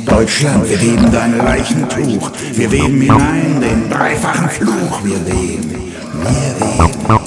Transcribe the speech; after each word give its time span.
Deutschland, 0.00 0.68
wir 0.70 0.80
weben 0.80 1.12
dein 1.12 1.36
Leichentuch, 1.36 2.30
wir 2.54 2.72
weben 2.72 3.00
hinein 3.00 3.60
den 3.60 3.90
dreifachen 3.90 4.48
Fluch, 4.48 5.04
wir 5.04 5.26
weben, 5.26 5.70
wir 5.70 6.56
weben. 6.60 7.18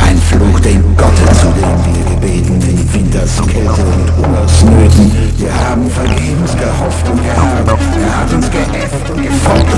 Ein 0.00 0.18
Fluch, 0.18 0.60
den 0.60 0.96
Gott 0.96 1.16
zu 1.40 1.46
dem 1.46 1.94
Wir 1.94 2.04
gebeten, 2.14 2.60
in 2.68 2.92
Winterskälte 2.92 3.84
und 3.84 4.24
Untersnöten. 4.24 5.12
Wir 5.38 5.54
haben 5.54 5.88
vergebens 5.88 6.56
gehofft 6.56 7.08
und 7.08 7.22
gehabt. 7.22 7.80
Er 8.02 8.20
hat 8.20 8.32
uns 8.32 8.50
geäfft 8.50 9.10
und 9.10 9.22
gefolgt. 9.22 9.69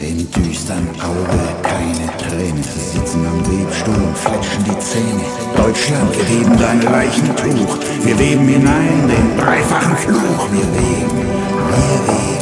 In 0.00 0.30
düstern 0.30 0.86
Auge 1.00 1.40
keine 1.62 2.06
Träne. 2.18 2.62
Sie 2.62 2.98
sitzen 2.98 3.26
am 3.26 3.40
Webstuhl 3.40 3.94
und 3.94 4.16
fletschen 4.16 4.64
die 4.64 4.78
Zähne. 4.78 5.24
Deutschland, 5.56 6.16
wir 6.16 6.24
heben 6.24 6.56
dein 6.56 6.82
Leichentuch. 6.82 7.78
Wir 8.04 8.18
weben 8.18 8.46
hinein 8.46 9.08
den 9.08 9.36
dreifachen 9.36 9.96
Fluch. 9.96 10.52
Wir 10.52 10.60
weben, 10.60 11.18
wir 11.18 12.14
weben. 12.14 12.37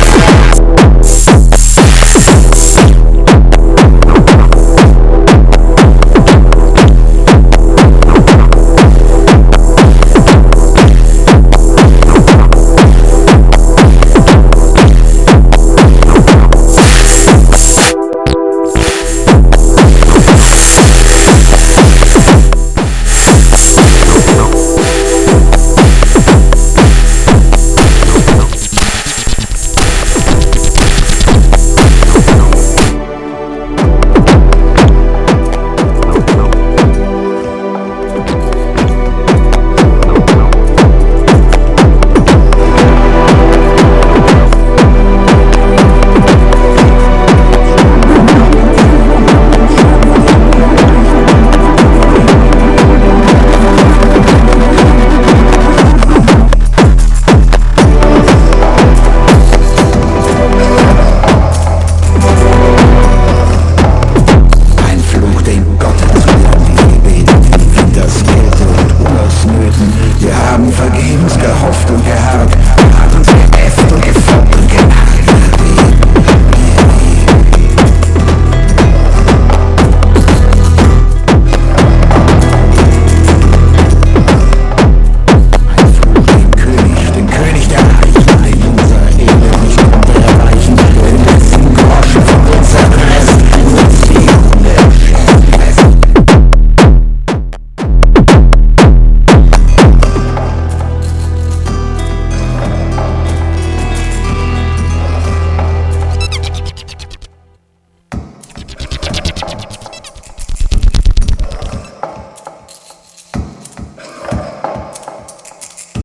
you. 0.00 0.05